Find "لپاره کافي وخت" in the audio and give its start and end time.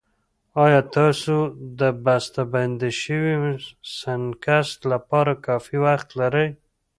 4.91-6.09